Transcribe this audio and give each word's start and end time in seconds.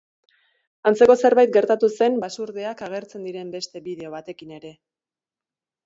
Antzeko 0.91 1.15
zerbait 1.27 1.51
gertatu 1.59 1.91
zen 1.99 2.17
basurdeak 2.25 2.83
agertzen 2.89 3.31
diren 3.31 3.55
beste 3.61 3.87
bideo 3.91 4.15
batekin 4.19 4.59
ere. 4.61 4.77